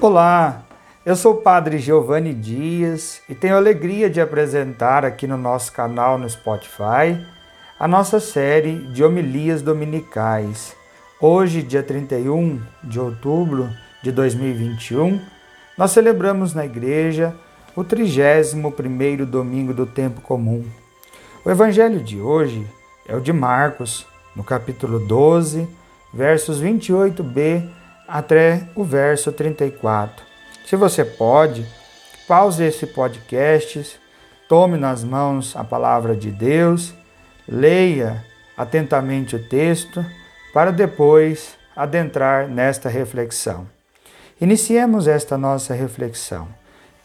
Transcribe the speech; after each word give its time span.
Olá, 0.00 0.64
eu 1.06 1.16
sou 1.16 1.34
o 1.34 1.40
Padre 1.40 1.78
Giovanni 1.78 2.34
Dias 2.34 3.22
e 3.28 3.34
tenho 3.34 3.54
a 3.54 3.58
alegria 3.58 4.10
de 4.10 4.20
apresentar 4.20 5.04
aqui 5.04 5.26
no 5.26 5.38
nosso 5.38 5.72
canal 5.72 6.18
no 6.18 6.28
Spotify 6.28 7.24
a 7.78 7.88
nossa 7.88 8.20
série 8.20 8.80
de 8.92 9.02
homilias 9.02 9.62
dominicais. 9.62 10.76
Hoje, 11.20 11.62
dia 11.62 11.82
31 11.82 12.60
de 12.82 13.00
outubro 13.00 13.70
de 14.02 14.12
2021, 14.12 15.20
nós 15.78 15.92
celebramos 15.92 16.52
na 16.52 16.66
igreja 16.66 17.34
o 17.74 17.82
31º 17.82 19.24
domingo 19.24 19.72
do 19.72 19.86
tempo 19.86 20.20
comum. 20.20 20.64
O 21.44 21.50
evangelho 21.50 22.00
de 22.02 22.20
hoje 22.20 22.66
é 23.06 23.16
o 23.16 23.20
de 23.20 23.32
Marcos, 23.32 24.04
no 24.36 24.44
capítulo 24.44 24.98
12, 24.98 25.66
versos 26.12 26.60
28b 26.60 27.83
até 28.06 28.68
o 28.74 28.84
verso 28.84 29.32
34. 29.32 30.24
Se 30.64 30.76
você 30.76 31.04
pode, 31.04 31.66
pause 32.26 32.64
esse 32.64 32.86
podcast, 32.86 34.00
tome 34.48 34.76
nas 34.76 35.04
mãos 35.04 35.54
a 35.56 35.64
palavra 35.64 36.16
de 36.16 36.30
Deus, 36.30 36.94
leia 37.48 38.24
atentamente 38.56 39.36
o 39.36 39.48
texto 39.48 40.04
para 40.52 40.70
depois 40.70 41.56
adentrar 41.74 42.48
nesta 42.48 42.88
reflexão. 42.88 43.66
Iniciemos 44.40 45.06
esta 45.06 45.36
nossa 45.36 45.74
reflexão. 45.74 46.48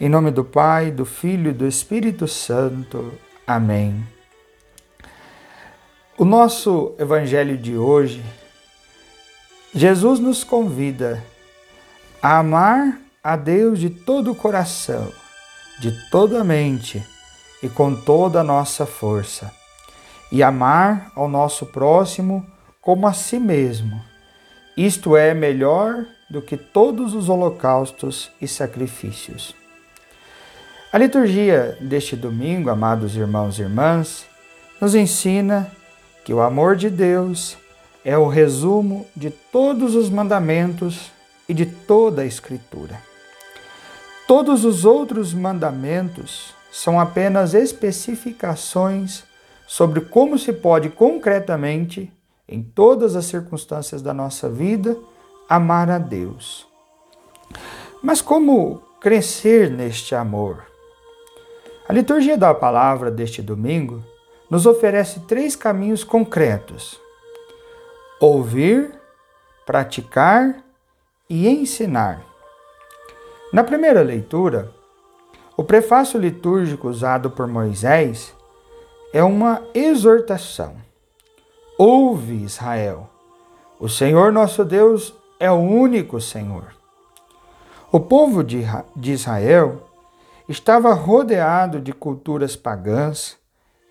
Em 0.00 0.08
nome 0.08 0.30
do 0.30 0.44
Pai, 0.44 0.90
do 0.90 1.04
Filho 1.04 1.50
e 1.50 1.54
do 1.54 1.66
Espírito 1.66 2.28
Santo. 2.28 3.12
Amém. 3.46 4.06
O 6.16 6.24
nosso 6.24 6.94
evangelho 6.98 7.56
de 7.56 7.76
hoje 7.76 8.24
Jesus 9.74 10.18
nos 10.18 10.42
convida 10.42 11.22
a 12.22 12.38
amar 12.38 12.98
a 13.22 13.36
Deus 13.36 13.78
de 13.78 13.90
todo 13.90 14.32
o 14.32 14.34
coração, 14.34 15.12
de 15.78 15.92
toda 16.10 16.40
a 16.40 16.44
mente 16.44 17.04
e 17.62 17.68
com 17.68 17.94
toda 17.94 18.40
a 18.40 18.44
nossa 18.44 18.86
força, 18.86 19.52
e 20.32 20.42
amar 20.42 21.12
ao 21.14 21.28
nosso 21.28 21.66
próximo 21.66 22.46
como 22.80 23.06
a 23.06 23.12
si 23.12 23.38
mesmo. 23.38 24.02
Isto 24.76 25.16
é 25.16 25.34
melhor 25.34 26.06
do 26.30 26.40
que 26.40 26.56
todos 26.56 27.14
os 27.14 27.28
holocaustos 27.28 28.30
e 28.40 28.48
sacrifícios. 28.48 29.54
A 30.90 30.96
liturgia 30.96 31.76
deste 31.80 32.16
domingo, 32.16 32.70
amados 32.70 33.14
irmãos 33.16 33.58
e 33.58 33.62
irmãs, 33.62 34.24
nos 34.80 34.94
ensina 34.94 35.70
que 36.24 36.32
o 36.32 36.40
amor 36.40 36.76
de 36.76 36.88
Deus 36.88 37.58
é 38.04 38.16
o 38.16 38.28
resumo 38.28 39.06
de 39.14 39.30
todos 39.30 39.94
os 39.94 40.08
mandamentos 40.08 41.10
e 41.48 41.54
de 41.54 41.66
toda 41.66 42.22
a 42.22 42.26
Escritura. 42.26 43.00
Todos 44.26 44.64
os 44.64 44.84
outros 44.84 45.32
mandamentos 45.32 46.54
são 46.70 47.00
apenas 47.00 47.54
especificações 47.54 49.24
sobre 49.66 50.00
como 50.02 50.38
se 50.38 50.52
pode 50.52 50.90
concretamente, 50.90 52.12
em 52.48 52.62
todas 52.62 53.16
as 53.16 53.26
circunstâncias 53.26 54.00
da 54.00 54.14
nossa 54.14 54.48
vida, 54.48 54.96
amar 55.48 55.90
a 55.90 55.98
Deus. 55.98 56.66
Mas 58.02 58.20
como 58.20 58.82
crescer 59.00 59.70
neste 59.70 60.14
amor? 60.14 60.64
A 61.88 61.92
liturgia 61.92 62.36
da 62.36 62.54
palavra 62.54 63.10
deste 63.10 63.40
domingo 63.40 64.02
nos 64.50 64.66
oferece 64.66 65.20
três 65.20 65.56
caminhos 65.56 66.04
concretos 66.04 67.00
ouvir, 68.20 68.92
praticar 69.64 70.56
e 71.28 71.48
ensinar. 71.48 72.24
Na 73.52 73.62
primeira 73.62 74.02
leitura, 74.02 74.70
o 75.56 75.64
prefácio 75.64 76.18
litúrgico 76.18 76.88
usado 76.88 77.30
por 77.30 77.46
Moisés 77.46 78.34
é 79.12 79.22
uma 79.22 79.62
exortação. 79.74 80.76
Ouve, 81.78 82.44
Israel, 82.44 83.08
o 83.78 83.88
Senhor 83.88 84.32
nosso 84.32 84.64
Deus 84.64 85.14
é 85.38 85.50
o 85.50 85.56
único 85.56 86.20
Senhor. 86.20 86.74
O 87.90 88.00
povo 88.00 88.42
de 88.42 89.12
Israel 89.12 89.88
estava 90.48 90.92
rodeado 90.92 91.80
de 91.80 91.92
culturas 91.92 92.56
pagãs 92.56 93.36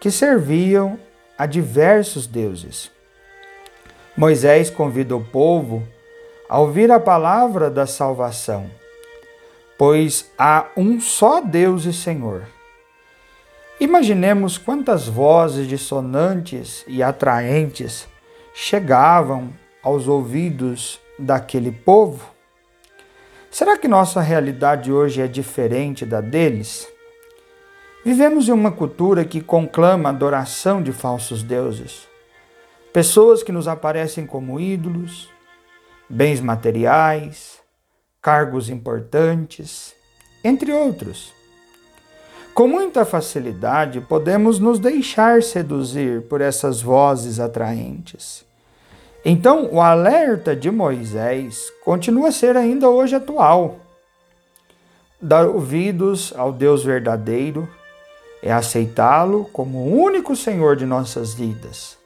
que 0.00 0.10
serviam 0.10 0.98
a 1.38 1.46
diversos 1.46 2.26
deuses. 2.26 2.90
Moisés 4.18 4.68
convida 4.68 5.14
o 5.14 5.24
povo 5.24 5.86
a 6.48 6.58
ouvir 6.58 6.90
a 6.90 6.98
palavra 6.98 7.70
da 7.70 7.86
salvação, 7.86 8.68
pois 9.78 10.28
há 10.36 10.66
um 10.76 11.00
só 11.00 11.40
Deus 11.40 11.84
e 11.84 11.92
Senhor. 11.92 12.42
Imaginemos 13.78 14.58
quantas 14.58 15.06
vozes 15.06 15.68
dissonantes 15.68 16.84
e 16.88 17.00
atraentes 17.00 18.08
chegavam 18.52 19.52
aos 19.84 20.08
ouvidos 20.08 21.00
daquele 21.16 21.70
povo. 21.70 22.28
Será 23.52 23.78
que 23.78 23.86
nossa 23.86 24.20
realidade 24.20 24.92
hoje 24.92 25.22
é 25.22 25.28
diferente 25.28 26.04
da 26.04 26.20
deles? 26.20 26.88
Vivemos 28.04 28.48
em 28.48 28.52
uma 28.52 28.72
cultura 28.72 29.24
que 29.24 29.40
conclama 29.40 30.08
a 30.08 30.12
adoração 30.12 30.82
de 30.82 30.90
falsos 30.90 31.44
deuses 31.44 32.08
pessoas 32.92 33.42
que 33.42 33.52
nos 33.52 33.68
aparecem 33.68 34.26
como 34.26 34.58
ídolos, 34.58 35.28
bens 36.08 36.40
materiais, 36.40 37.58
cargos 38.22 38.70
importantes, 38.70 39.94
entre 40.42 40.72
outros. 40.72 41.32
Com 42.54 42.66
muita 42.66 43.04
facilidade 43.04 44.00
podemos 44.00 44.58
nos 44.58 44.78
deixar 44.78 45.42
seduzir 45.42 46.22
por 46.22 46.40
essas 46.40 46.80
vozes 46.82 47.38
atraentes. 47.38 48.44
Então, 49.24 49.68
o 49.72 49.80
alerta 49.80 50.56
de 50.56 50.70
Moisés 50.70 51.70
continua 51.84 52.28
a 52.28 52.32
ser 52.32 52.56
ainda 52.56 52.88
hoje 52.88 53.14
atual. 53.14 53.76
Dar 55.20 55.46
ouvidos 55.46 56.32
ao 56.36 56.52
Deus 56.52 56.82
verdadeiro 56.84 57.68
é 58.42 58.52
aceitá-lo 58.52 59.44
como 59.52 59.78
o 59.78 60.02
único 60.02 60.34
Senhor 60.34 60.76
de 60.76 60.86
nossas 60.86 61.34
vidas 61.34 61.97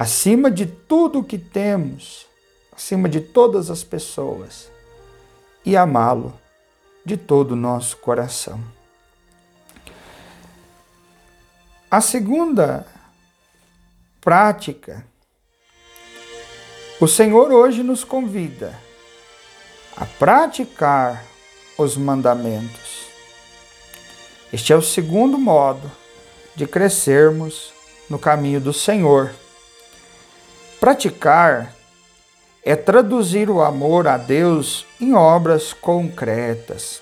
acima 0.00 0.48
de 0.48 0.64
tudo 0.64 1.18
o 1.18 1.24
que 1.24 1.36
temos, 1.36 2.24
acima 2.70 3.08
de 3.08 3.20
todas 3.20 3.68
as 3.68 3.82
pessoas, 3.82 4.70
e 5.64 5.76
amá-lo 5.76 6.32
de 7.04 7.16
todo 7.16 7.50
o 7.50 7.56
nosso 7.56 7.96
coração. 7.96 8.62
A 11.90 12.00
segunda 12.00 12.86
prática, 14.20 15.04
o 17.00 17.08
Senhor 17.08 17.50
hoje 17.50 17.82
nos 17.82 18.04
convida 18.04 18.78
a 19.96 20.06
praticar 20.06 21.24
os 21.76 21.96
mandamentos. 21.96 23.08
Este 24.52 24.72
é 24.72 24.76
o 24.76 24.80
segundo 24.80 25.36
modo 25.36 25.90
de 26.54 26.68
crescermos 26.68 27.72
no 28.08 28.16
caminho 28.16 28.60
do 28.60 28.72
Senhor. 28.72 29.34
Praticar 30.80 31.74
é 32.64 32.76
traduzir 32.76 33.50
o 33.50 33.60
amor 33.60 34.06
a 34.06 34.16
Deus 34.16 34.86
em 35.00 35.14
obras 35.14 35.72
concretas. 35.72 37.00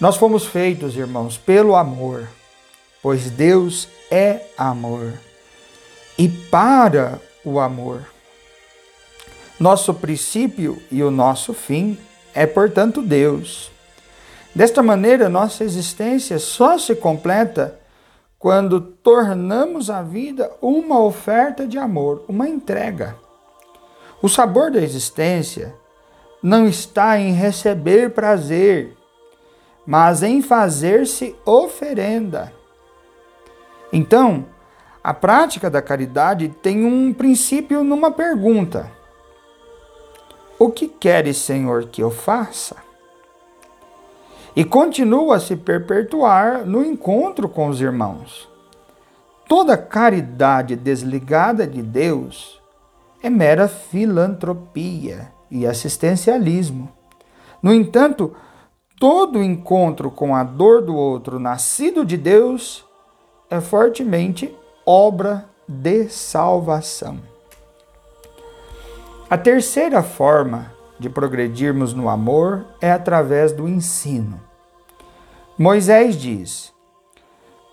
Nós 0.00 0.16
fomos 0.16 0.46
feitos, 0.46 0.96
irmãos, 0.96 1.36
pelo 1.36 1.74
amor, 1.74 2.28
pois 3.02 3.30
Deus 3.30 3.88
é 4.10 4.40
amor. 4.56 5.12
E 6.16 6.28
para 6.28 7.20
o 7.44 7.60
amor. 7.60 8.06
Nosso 9.60 9.92
princípio 9.92 10.80
e 10.90 11.02
o 11.02 11.10
nosso 11.10 11.52
fim 11.52 11.98
é, 12.32 12.46
portanto, 12.46 13.02
Deus. 13.02 13.70
Desta 14.54 14.82
maneira, 14.82 15.28
nossa 15.28 15.62
existência 15.62 16.38
só 16.38 16.78
se 16.78 16.94
completa 16.94 17.78
quando 18.38 18.80
tornamos 18.80 19.90
a 19.90 20.00
vida 20.00 20.50
uma 20.62 21.00
oferta 21.00 21.66
de 21.66 21.76
amor, 21.76 22.24
uma 22.28 22.48
entrega. 22.48 23.16
O 24.22 24.28
sabor 24.28 24.70
da 24.70 24.80
existência 24.80 25.74
não 26.42 26.66
está 26.68 27.18
em 27.18 27.32
receber 27.32 28.10
prazer, 28.10 28.96
mas 29.84 30.22
em 30.22 30.40
fazer-se 30.40 31.34
oferenda. 31.44 32.52
Então, 33.92 34.46
a 35.02 35.12
prática 35.12 35.68
da 35.68 35.82
caridade 35.82 36.48
tem 36.48 36.84
um 36.84 37.12
princípio 37.12 37.82
numa 37.82 38.10
pergunta: 38.10 38.90
O 40.58 40.70
que 40.70 40.86
queres, 40.86 41.38
Senhor, 41.38 41.86
que 41.86 42.02
eu 42.02 42.10
faça? 42.10 42.87
E 44.58 44.64
continua 44.64 45.36
a 45.36 45.40
se 45.40 45.54
perpetuar 45.54 46.66
no 46.66 46.84
encontro 46.84 47.48
com 47.48 47.68
os 47.68 47.80
irmãos. 47.80 48.48
Toda 49.46 49.78
caridade 49.78 50.74
desligada 50.74 51.64
de 51.64 51.80
Deus 51.80 52.60
é 53.22 53.30
mera 53.30 53.68
filantropia 53.68 55.32
e 55.48 55.64
assistencialismo. 55.64 56.88
No 57.62 57.72
entanto, 57.72 58.34
todo 58.98 59.44
encontro 59.44 60.10
com 60.10 60.34
a 60.34 60.42
dor 60.42 60.82
do 60.82 60.96
outro 60.96 61.38
nascido 61.38 62.04
de 62.04 62.16
Deus 62.16 62.84
é 63.48 63.60
fortemente 63.60 64.52
obra 64.84 65.48
de 65.68 66.08
salvação. 66.08 67.20
A 69.30 69.38
terceira 69.38 70.02
forma 70.02 70.72
de 70.98 71.08
progredirmos 71.08 71.94
no 71.94 72.08
amor 72.08 72.66
é 72.80 72.90
através 72.90 73.52
do 73.52 73.68
ensino. 73.68 74.47
Moisés 75.58 76.14
diz: 76.14 76.72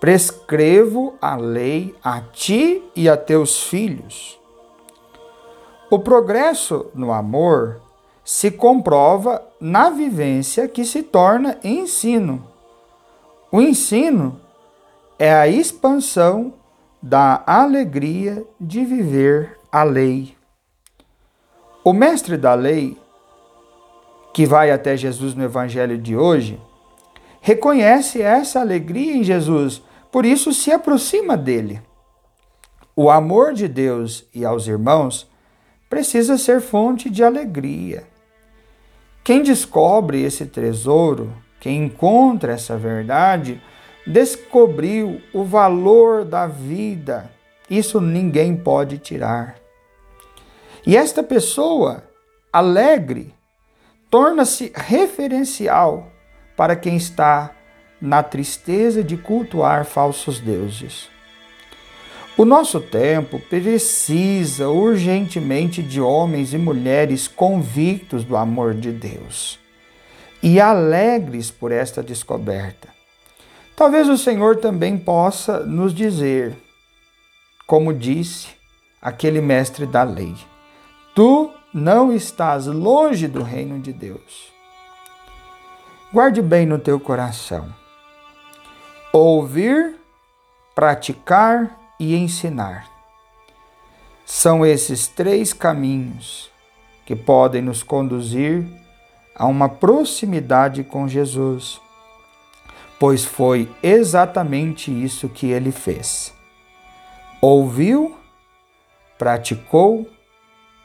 Prescrevo 0.00 1.14
a 1.20 1.36
lei 1.36 1.94
a 2.02 2.20
ti 2.20 2.82
e 2.96 3.08
a 3.08 3.16
teus 3.16 3.62
filhos. 3.62 4.40
O 5.88 6.00
progresso 6.00 6.90
no 6.96 7.12
amor 7.12 7.80
se 8.24 8.50
comprova 8.50 9.40
na 9.60 9.88
vivência 9.88 10.66
que 10.66 10.84
se 10.84 11.00
torna 11.00 11.60
ensino. 11.62 12.44
O 13.52 13.62
ensino 13.62 14.40
é 15.16 15.32
a 15.32 15.46
expansão 15.46 16.54
da 17.00 17.44
alegria 17.46 18.44
de 18.60 18.84
viver 18.84 19.60
a 19.70 19.84
lei. 19.84 20.36
O 21.84 21.92
mestre 21.92 22.36
da 22.36 22.52
lei, 22.54 22.98
que 24.34 24.44
vai 24.44 24.72
até 24.72 24.96
Jesus 24.96 25.34
no 25.34 25.44
evangelho 25.44 25.96
de 25.96 26.16
hoje, 26.16 26.60
reconhece 27.46 28.20
essa 28.20 28.58
alegria 28.58 29.14
em 29.14 29.22
Jesus, 29.22 29.80
por 30.10 30.26
isso 30.26 30.52
se 30.52 30.72
aproxima 30.72 31.36
dele. 31.36 31.80
O 32.96 33.08
amor 33.08 33.52
de 33.52 33.68
Deus 33.68 34.26
e 34.34 34.44
aos 34.44 34.66
irmãos 34.66 35.30
precisa 35.88 36.36
ser 36.36 36.60
fonte 36.60 37.08
de 37.08 37.22
alegria. 37.22 38.02
Quem 39.22 39.44
descobre 39.44 40.20
esse 40.22 40.44
tesouro, 40.44 41.32
quem 41.60 41.84
encontra 41.84 42.52
essa 42.52 42.76
verdade, 42.76 43.62
descobriu 44.04 45.20
o 45.32 45.44
valor 45.44 46.24
da 46.24 46.48
vida. 46.48 47.30
Isso 47.70 48.00
ninguém 48.00 48.56
pode 48.56 48.98
tirar. 48.98 49.54
E 50.84 50.96
esta 50.96 51.22
pessoa 51.22 52.02
alegre 52.52 53.32
torna-se 54.10 54.72
referencial 54.74 56.10
para 56.56 56.74
quem 56.74 56.96
está 56.96 57.52
na 58.00 58.22
tristeza 58.22 59.02
de 59.02 59.16
cultuar 59.16 59.84
falsos 59.84 60.40
deuses. 60.40 61.08
O 62.36 62.44
nosso 62.44 62.80
tempo 62.80 63.40
precisa 63.40 64.68
urgentemente 64.68 65.82
de 65.82 66.00
homens 66.00 66.52
e 66.52 66.58
mulheres 66.58 67.26
convictos 67.26 68.24
do 68.24 68.36
amor 68.36 68.74
de 68.74 68.92
Deus 68.92 69.58
e 70.42 70.60
alegres 70.60 71.50
por 71.50 71.72
esta 71.72 72.02
descoberta. 72.02 72.88
Talvez 73.74 74.08
o 74.08 74.18
Senhor 74.18 74.56
também 74.56 74.98
possa 74.98 75.60
nos 75.60 75.94
dizer, 75.94 76.54
como 77.66 77.92
disse 77.92 78.48
aquele 79.00 79.40
mestre 79.40 79.86
da 79.86 80.02
lei: 80.02 80.34
Tu 81.14 81.50
não 81.72 82.12
estás 82.12 82.66
longe 82.66 83.26
do 83.26 83.42
reino 83.42 83.78
de 83.80 83.92
Deus. 83.92 84.55
Guarde 86.16 86.40
bem 86.40 86.64
no 86.64 86.78
teu 86.78 86.98
coração. 86.98 87.68
Ouvir, 89.12 89.96
praticar 90.74 91.78
e 92.00 92.16
ensinar. 92.16 92.88
São 94.24 94.64
esses 94.64 95.08
três 95.08 95.52
caminhos 95.52 96.50
que 97.04 97.14
podem 97.14 97.60
nos 97.60 97.82
conduzir 97.82 98.66
a 99.34 99.44
uma 99.44 99.68
proximidade 99.68 100.82
com 100.82 101.06
Jesus 101.06 101.78
pois 102.98 103.22
foi 103.22 103.68
exatamente 103.82 104.90
isso 104.90 105.28
que 105.28 105.50
ele 105.50 105.70
fez. 105.70 106.32
Ouviu, 107.42 108.16
praticou 109.18 110.08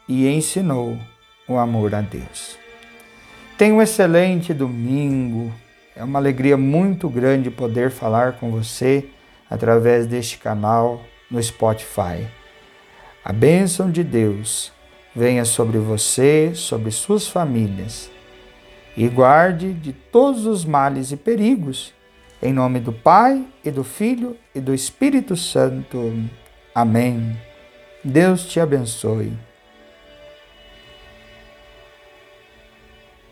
e 0.06 0.28
ensinou 0.28 0.98
o 1.48 1.56
amor 1.56 1.94
a 1.94 2.02
Deus. 2.02 2.60
Tenha 3.56 3.74
um 3.74 3.82
excelente 3.82 4.52
domingo. 4.52 5.52
É 5.94 6.02
uma 6.02 6.18
alegria 6.18 6.56
muito 6.56 7.08
grande 7.08 7.50
poder 7.50 7.90
falar 7.90 8.32
com 8.32 8.50
você 8.50 9.06
através 9.48 10.06
deste 10.06 10.38
canal 10.38 11.02
no 11.30 11.42
Spotify. 11.42 12.26
A 13.24 13.32
bênção 13.32 13.90
de 13.90 14.02
Deus 14.02 14.72
venha 15.14 15.44
sobre 15.44 15.78
você, 15.78 16.52
sobre 16.54 16.90
suas 16.90 17.28
famílias 17.28 18.10
e 18.96 19.06
guarde 19.08 19.72
de 19.72 19.92
todos 19.92 20.46
os 20.46 20.64
males 20.64 21.12
e 21.12 21.16
perigos 21.16 21.94
em 22.42 22.52
nome 22.52 22.80
do 22.80 22.92
Pai 22.92 23.46
e 23.64 23.70
do 23.70 23.84
Filho 23.84 24.36
e 24.52 24.60
do 24.60 24.74
Espírito 24.74 25.36
Santo. 25.36 26.12
Amém. 26.74 27.38
Deus 28.02 28.44
te 28.46 28.58
abençoe. 28.58 29.32